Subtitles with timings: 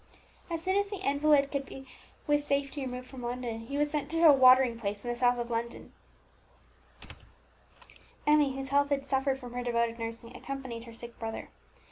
[0.49, 1.85] As soon as the invalid could be
[2.25, 5.37] with safety removed from London, he was sent to a watering place in the south
[5.37, 5.91] of England.
[8.25, 11.49] Emmie, whose health had suffered from her devoted nursing, accompanied her sick brother.